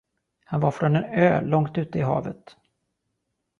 [0.45, 2.55] Han var från en ö långt ute i havet.